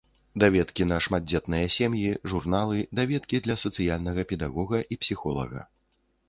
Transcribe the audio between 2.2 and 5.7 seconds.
журналы, даведкі для сацыяльнага педагога і псіхолага.